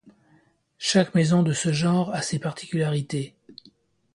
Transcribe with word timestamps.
Chaque 0.79 1.13
maison 1.13 1.43
de 1.43 1.53
ce 1.53 1.71
genre 1.71 2.09
a 2.15 2.23
ses 2.23 2.39
particularités. 2.39 3.35